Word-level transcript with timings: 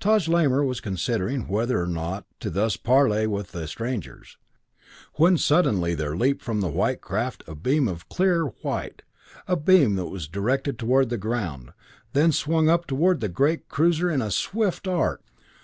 Taj 0.00 0.26
Lamor 0.26 0.64
was 0.66 0.80
considering 0.80 1.46
whether 1.46 1.80
or 1.80 1.86
not 1.86 2.26
to 2.40 2.50
thus 2.50 2.76
parley 2.76 3.28
with 3.28 3.52
the 3.52 3.68
strangers, 3.68 4.36
when 5.14 5.38
suddenly 5.38 5.94
there 5.94 6.16
leaped 6.16 6.42
from 6.42 6.60
the 6.60 6.66
white 6.66 7.00
craft 7.00 7.44
a 7.46 7.54
beam 7.54 7.86
of 7.86 8.08
clear 8.08 8.46
white 8.62 9.02
a 9.46 9.54
beam 9.54 9.94
that 9.94 10.06
was 10.06 10.26
directed 10.26 10.80
toward 10.80 11.10
the 11.10 11.16
ground, 11.16 11.70
then 12.12 12.32
swung 12.32 12.68
up 12.68 12.88
toward 12.88 13.20
the 13.20 13.28
great 13.28 13.68
cruiser 13.68 14.10
in 14.10 14.20
a 14.20 14.32
swift 14.32 14.88
arc! 14.88 15.22